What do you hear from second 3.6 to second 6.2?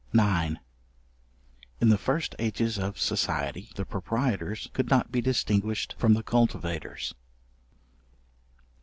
the proprietors could not be distinguished from